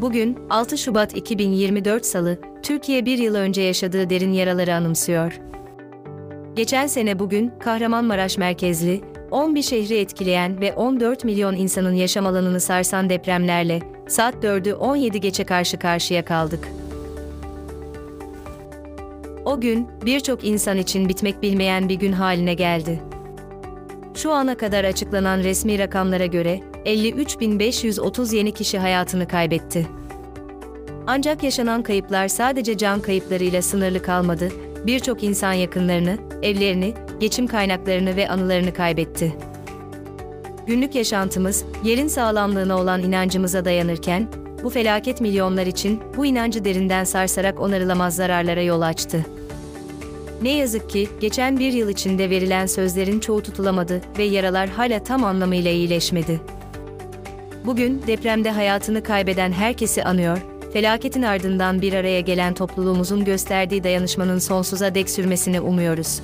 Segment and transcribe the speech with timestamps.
[0.00, 5.40] Bugün, 6 Şubat 2024 Salı, Türkiye bir yıl önce yaşadığı derin yaraları anımsıyor.
[6.56, 9.00] Geçen sene bugün, Kahramanmaraş merkezli,
[9.30, 15.44] 11 şehri etkileyen ve 14 milyon insanın yaşam alanını sarsan depremlerle, saat 4'ü 17 geçe
[15.44, 16.68] karşı karşıya kaldık.
[19.44, 23.00] O gün, birçok insan için bitmek bilmeyen bir gün haline geldi.
[24.14, 29.86] Şu ana kadar açıklanan resmi rakamlara göre 53.530 yeni kişi hayatını kaybetti.
[31.06, 34.48] Ancak yaşanan kayıplar sadece can kayıplarıyla sınırlı kalmadı,
[34.86, 39.36] birçok insan yakınlarını, evlerini, geçim kaynaklarını ve anılarını kaybetti.
[40.66, 44.28] Günlük yaşantımız, yerin sağlamlığına olan inancımıza dayanırken,
[44.62, 49.26] bu felaket milyonlar için bu inancı derinden sarsarak onarılamaz zararlara yol açtı.
[50.42, 55.24] Ne yazık ki geçen bir yıl içinde verilen sözlerin çoğu tutulamadı ve yaralar hala tam
[55.24, 56.40] anlamıyla iyileşmedi.
[57.64, 60.38] Bugün depremde hayatını kaybeden herkesi anıyor,
[60.72, 66.20] felaketin ardından bir araya gelen topluluğumuzun gösterdiği dayanışmanın sonsuza dek sürmesini umuyoruz.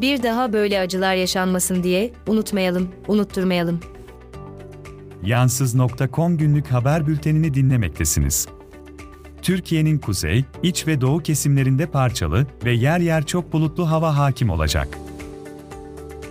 [0.00, 3.80] Bir daha böyle acılar yaşanmasın diye unutmayalım, unutturmayalım.
[5.22, 8.48] Yansız.com günlük haber bültenini dinlemektesiniz.
[9.42, 14.98] Türkiye'nin kuzey, iç ve doğu kesimlerinde parçalı ve yer yer çok bulutlu hava hakim olacak.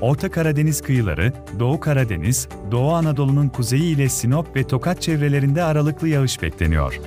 [0.01, 6.41] Orta Karadeniz kıyıları, Doğu Karadeniz, Doğu Anadolu'nun kuzeyi ile Sinop ve Tokat çevrelerinde aralıklı yağış
[6.41, 6.99] bekleniyor.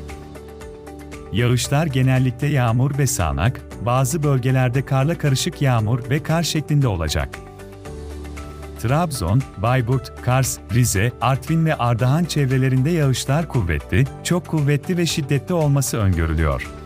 [1.33, 7.29] Yağışlar genellikle yağmur ve sağanak, bazı bölgelerde karla karışık yağmur ve kar şeklinde olacak.
[8.79, 15.97] Trabzon, Bayburt, Kars, Rize, Artvin ve Ardahan çevrelerinde yağışlar kuvvetli, çok kuvvetli ve şiddetli olması
[15.97, 16.80] öngörülüyor.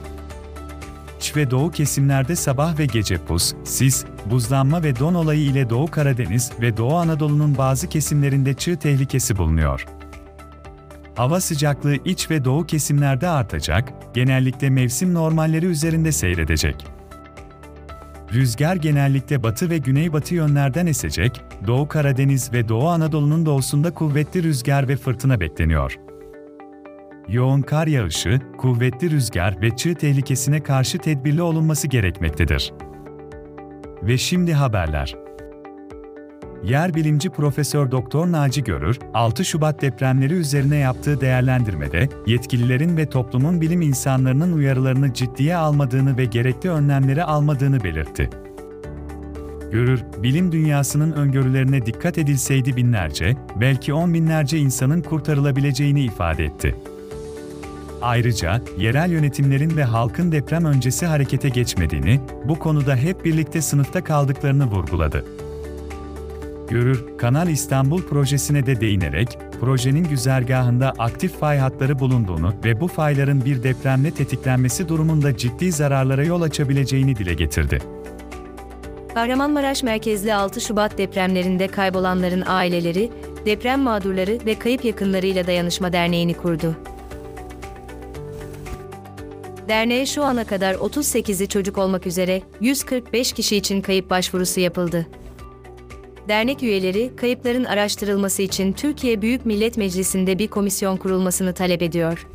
[1.37, 6.53] Ve doğu kesimlerde sabah ve gece pus, sis, buzlanma ve don olayı ile Doğu Karadeniz
[6.61, 9.87] ve Doğu Anadolu'nun bazı kesimlerinde çığ tehlikesi bulunuyor.
[11.15, 16.87] Hava sıcaklığı iç ve doğu kesimlerde artacak, genellikle mevsim normalleri üzerinde seyredecek.
[18.33, 24.89] Rüzgar genellikle batı ve güneybatı yönlerden esecek, Doğu Karadeniz ve Doğu Anadolu'nun doğusunda kuvvetli rüzgar
[24.89, 25.99] ve fırtına bekleniyor.
[27.29, 32.73] Yoğun kar yağışı, kuvvetli rüzgar ve çığ tehlikesine karşı tedbirli olunması gerekmektedir.
[34.03, 35.17] Ve şimdi haberler.
[36.65, 43.61] Yer bilimci Profesör Doktor Naci Görür, 6 Şubat depremleri üzerine yaptığı değerlendirmede, yetkililerin ve toplumun
[43.61, 48.31] bilim insanlarının uyarılarını ciddiye almadığını ve gerekli önlemleri almadığını belirtti.
[49.73, 56.75] Görür, bilim dünyasının öngörülerine dikkat edilseydi binlerce, belki on binlerce insanın kurtarılabileceğini ifade etti.
[58.05, 64.65] Ayrıca, yerel yönetimlerin ve halkın deprem öncesi harekete geçmediğini, bu konuda hep birlikte sınıfta kaldıklarını
[64.65, 65.25] vurguladı.
[66.71, 73.45] Görür, Kanal İstanbul projesine de değinerek, projenin güzergahında aktif fay hatları bulunduğunu ve bu fayların
[73.45, 77.79] bir depremle tetiklenmesi durumunda ciddi zararlara yol açabileceğini dile getirdi.
[79.15, 83.11] Kahramanmaraş merkezli 6 Şubat depremlerinde kaybolanların aileleri,
[83.47, 86.77] deprem mağdurları ve kayıp yakınlarıyla dayanışma derneğini kurdu.
[89.69, 95.07] Derneğe şu ana kadar 38'i çocuk olmak üzere 145 kişi için kayıp başvurusu yapıldı.
[96.29, 102.27] Dernek üyeleri, kayıpların araştırılması için Türkiye Büyük Millet Meclisi'nde bir komisyon kurulmasını talep ediyor.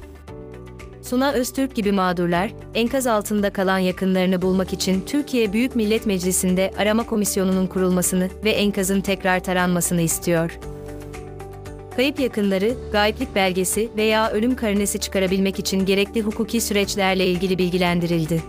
[1.01, 7.06] Suna Öztürk gibi mağdurlar, enkaz altında kalan yakınlarını bulmak için Türkiye Büyük Millet Meclisi'nde arama
[7.06, 10.59] komisyonunun kurulmasını ve enkazın tekrar taranmasını istiyor.
[11.99, 18.43] Kayıp yakınları, gayiplik belgesi veya ölüm karnesi çıkarabilmek için gerekli hukuki süreçlerle ilgili bilgilendirildi.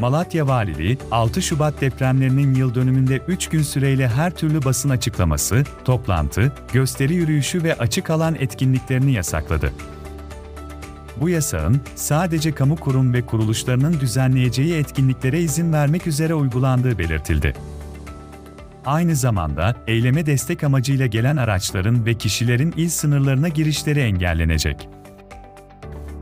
[0.00, 6.52] Malatya Valiliği, 6 Şubat depremlerinin yıl dönümünde 3 gün süreyle her türlü basın açıklaması, toplantı,
[6.72, 9.72] gösteri yürüyüşü ve açık alan etkinliklerini yasakladı.
[11.20, 17.54] Bu yasağın sadece kamu kurum ve kuruluşlarının düzenleyeceği etkinliklere izin vermek üzere uygulandığı belirtildi.
[18.86, 24.88] Aynı zamanda eyleme destek amacıyla gelen araçların ve kişilerin il sınırlarına girişleri engellenecek.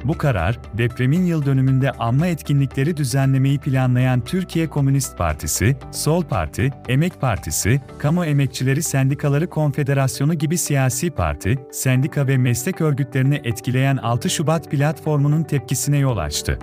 [0.04, 7.20] Bu karar, depremin yıl dönümünde anma etkinlikleri düzenlemeyi planlayan Türkiye Komünist Partisi, Sol Parti, Emek
[7.20, 14.70] Partisi, Kamu Emekçileri Sendikaları Konfederasyonu gibi siyasi parti, sendika ve meslek örgütlerini etkileyen 6 Şubat
[14.70, 16.58] platformunun tepkisine yol açtı.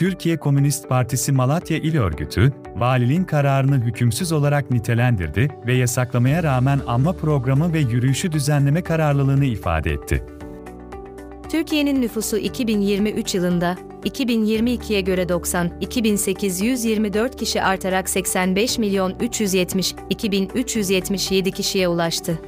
[0.00, 7.12] Türkiye Komünist Partisi Malatya İl Örgütü, valiliğin kararını hükümsüz olarak nitelendirdi ve yasaklamaya rağmen anma
[7.12, 10.24] programı ve yürüyüşü düzenleme kararlılığını ifade etti.
[11.50, 22.38] Türkiye'nin nüfusu 2023 yılında 2022'ye göre 90.824 kişi artarak 85 milyon 370 2377 kişiye ulaştı.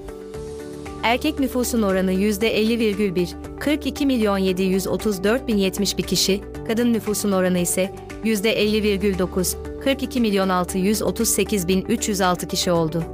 [1.03, 3.29] Erkek nüfusun oranı %50,1,
[3.61, 7.95] 42 milyon 734 bin 71 kişi, kadın nüfusun oranı ise
[8.25, 13.05] %50,9, 42 milyon 638 bin 306 kişi oldu.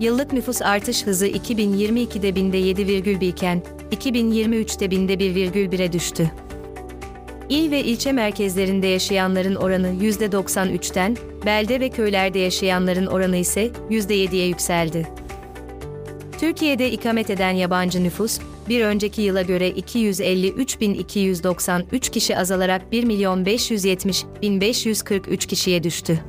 [0.00, 3.62] Yıllık nüfus artış hızı 2022'de binde 7,1 iken,
[3.92, 6.30] 2023'te binde 1,1'e düştü.
[7.48, 11.16] İl ve ilçe merkezlerinde yaşayanların oranı %93'ten,
[11.46, 15.06] belde ve köylerde yaşayanların oranı ise %7'ye yükseldi.
[16.40, 26.20] Türkiye'de ikamet eden yabancı nüfus, bir önceki yıla göre 253.293 kişi azalarak 1.570.543 kişiye düştü.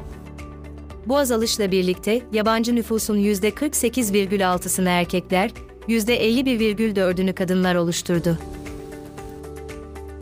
[1.06, 5.52] Bu azalışla birlikte yabancı nüfusun %48,6'sını erkekler,
[5.88, 8.38] %51,4'ünü kadınlar oluşturdu.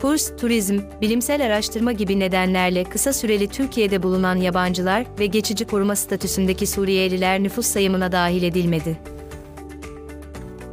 [0.00, 6.66] Kurs, turizm, bilimsel araştırma gibi nedenlerle kısa süreli Türkiye'de bulunan yabancılar ve geçici koruma statüsündeki
[6.66, 9.15] Suriyeliler nüfus sayımına dahil edilmedi.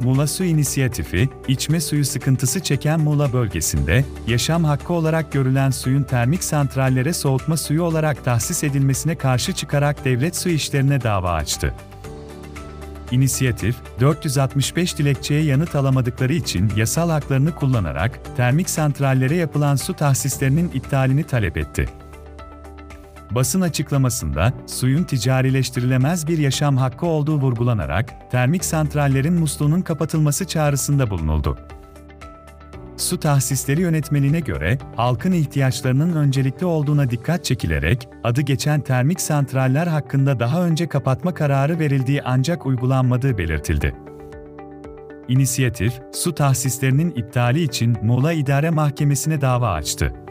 [0.04, 6.44] Muğla Su İnisiyatifi, içme suyu sıkıntısı çeken Muğla bölgesinde, yaşam hakkı olarak görülen suyun termik
[6.44, 11.74] santrallere soğutma suyu olarak tahsis edilmesine karşı çıkarak devlet su işlerine dava açtı.
[13.10, 21.24] İnisiyatif, 465 dilekçeye yanıt alamadıkları için yasal haklarını kullanarak termik santrallere yapılan su tahsislerinin iptalini
[21.24, 21.88] talep etti.
[23.34, 31.58] Basın açıklamasında suyun ticarileştirilemez bir yaşam hakkı olduğu vurgulanarak termik santrallerin musluğunun kapatılması çağrısında bulunuldu.
[32.96, 40.40] Su tahsisleri yönetmeliğine göre halkın ihtiyaçlarının öncelikli olduğuna dikkat çekilerek adı geçen termik santraller hakkında
[40.40, 43.94] daha önce kapatma kararı verildiği ancak uygulanmadığı belirtildi.
[45.28, 50.23] İnisiyatif, su tahsislerinin iptali için Muğla İdare Mahkemesi'ne dava açtı.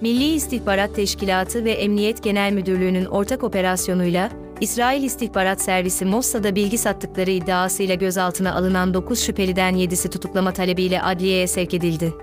[0.00, 4.30] Milli İstihbarat Teşkilatı ve Emniyet Genel Müdürlüğü'nün ortak operasyonuyla
[4.60, 11.46] İsrail İstihbarat Servisi Mossad'a bilgi sattıkları iddiasıyla gözaltına alınan 9 şüpheliden 7'si tutuklama talebiyle adliyeye
[11.46, 12.14] sevk edildi.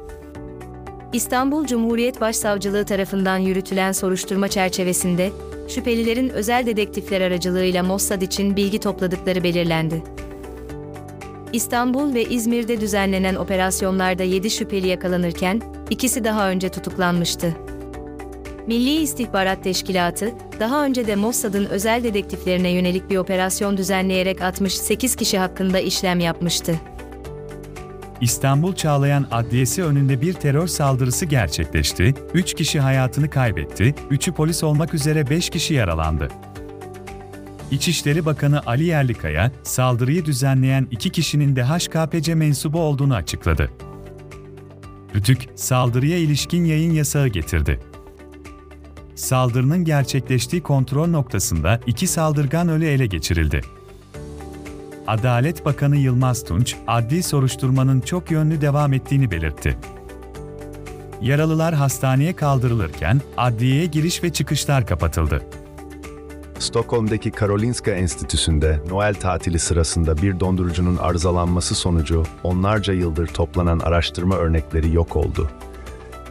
[1.14, 5.30] İstanbul Cumhuriyet Başsavcılığı tarafından yürütülen soruşturma çerçevesinde
[5.68, 10.04] şüphelilerin özel dedektifler aracılığıyla Mossad için bilgi topladıkları belirlendi.
[11.54, 17.54] İstanbul ve İzmir'de düzenlenen operasyonlarda 7 şüpheli yakalanırken ikisi daha önce tutuklanmıştı.
[18.68, 25.38] Milli İstihbarat Teşkilatı, daha önce de Mossad'ın özel dedektiflerine yönelik bir operasyon düzenleyerek 68 kişi
[25.38, 26.76] hakkında işlem yapmıştı.
[28.22, 34.94] İstanbul Çağlayan Adliyesi önünde bir terör saldırısı gerçekleşti, 3 kişi hayatını kaybetti, 3'ü polis olmak
[34.94, 36.28] üzere 5 kişi yaralandı.
[37.72, 43.70] İçişleri Bakanı Ali Yerlikaya, saldırıyı düzenleyen iki kişinin de HKPC mensubu olduğunu açıkladı.
[45.16, 47.80] Rütük, saldırıya ilişkin yayın yasağı getirdi.
[49.16, 53.62] Saldırının gerçekleştiği kontrol noktasında iki saldırgan ölü ele geçirildi.
[55.08, 59.78] Adalet Bakanı Yılmaz Tunç, adli soruşturmanın çok yönlü devam ettiğini belirtti.
[61.22, 65.42] Yaralılar hastaneye kaldırılırken adliyeye giriş ve çıkışlar kapatıldı.
[66.62, 74.94] Stockholm'daki Karolinska Enstitüsü'nde Noel tatili sırasında bir dondurucunun arızalanması sonucu onlarca yıldır toplanan araştırma örnekleri
[74.94, 75.50] yok oldu.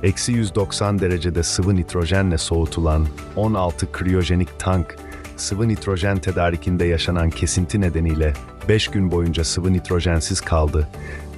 [0.03, 3.07] Eksi 190 derecede sıvı nitrojenle soğutulan
[3.37, 4.97] 16 kriyojenik tank,
[5.37, 8.33] sıvı nitrojen tedarikinde yaşanan kesinti nedeniyle
[8.69, 10.89] 5 gün boyunca sıvı nitrojensiz kaldı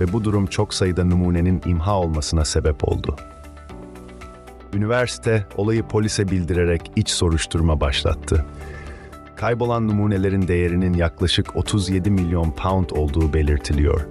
[0.00, 3.16] ve bu durum çok sayıda numunenin imha olmasına sebep oldu.
[4.74, 8.46] Üniversite olayı polise bildirerek iç soruşturma başlattı.
[9.42, 14.06] Kaybolan numunelerin değerinin yaklaşık 37 milyon pound olduğu belirtiliyor.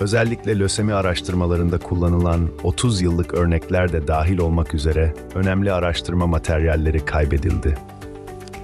[0.00, 7.78] Özellikle lösemi araştırmalarında kullanılan 30 yıllık örnekler de dahil olmak üzere önemli araştırma materyalleri kaybedildi.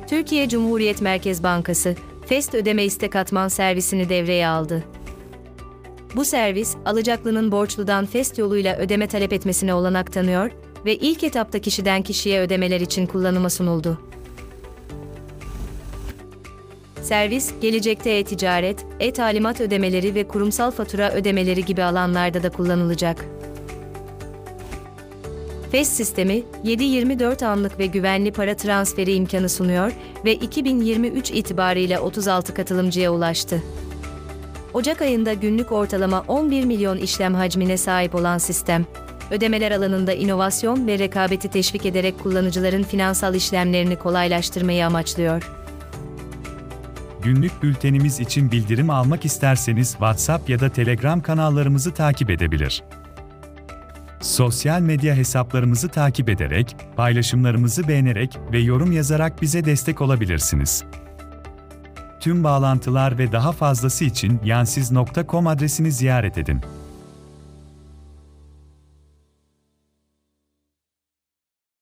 [0.09, 4.85] Türkiye Cumhuriyet Merkez Bankası, FEST ödeme istek atman servisini devreye aldı.
[6.15, 10.51] Bu servis, alacaklının borçludan FEST yoluyla ödeme talep etmesine olanak tanıyor
[10.85, 14.06] ve ilk etapta kişiden kişiye ödemeler için kullanıma sunuldu.
[17.07, 23.25] Servis, gelecekte e-ticaret, e-talimat ödemeleri ve kurumsal fatura ödemeleri gibi alanlarda da kullanılacak.
[25.71, 29.93] FES sistemi, 7-24 anlık ve güvenli para transferi imkanı sunuyor
[30.25, 33.63] ve 2023 itibariyle 36 katılımcıya ulaştı.
[34.75, 38.87] Ocak ayında günlük ortalama 11 milyon işlem hacmine sahip olan sistem,
[39.31, 45.66] ödemeler alanında inovasyon ve rekabeti teşvik ederek kullanıcıların finansal işlemlerini kolaylaştırmayı amaçlıyor.
[47.27, 52.83] Günlük bültenimiz için bildirim almak isterseniz WhatsApp ya da Telegram kanallarımızı takip edebilir.
[54.21, 60.85] Sosyal medya hesaplarımızı takip ederek, paylaşımlarımızı beğenerek ve yorum yazarak bize destek olabilirsiniz.
[62.21, 66.61] Tüm bağlantılar ve daha fazlası için yansiz.com adresini ziyaret edin.